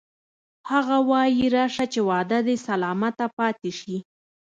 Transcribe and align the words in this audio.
هغه 0.71 0.97
وایی 1.09 1.45
راشه 1.55 1.85
چې 1.93 1.99
وعده 2.09 2.39
دې 2.47 2.55
سلامته 2.67 3.25
پاتې 3.37 3.71
شي 3.79 3.97